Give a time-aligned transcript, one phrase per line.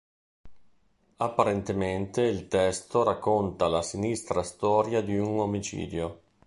[1.17, 6.21] Apparentemente il testo racconta la sinistra storia di un omicidio.